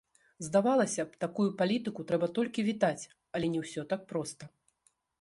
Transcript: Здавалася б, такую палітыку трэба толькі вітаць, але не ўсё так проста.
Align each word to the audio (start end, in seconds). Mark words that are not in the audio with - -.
Здавалася 0.45 1.05
б, 1.09 1.19
такую 1.25 1.45
палітыку 1.59 2.07
трэба 2.13 2.31
толькі 2.39 2.67
вітаць, 2.73 3.03
але 3.37 3.45
не 3.57 3.65
ўсё 3.67 3.81
так 3.93 4.01
проста. 4.15 4.55